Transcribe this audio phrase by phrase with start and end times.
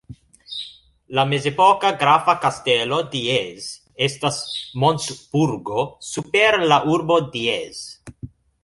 [1.17, 3.69] La mezepoka grafa kastelo Diez
[4.09, 4.41] estas
[4.87, 7.81] montburgo super la urbo Diez.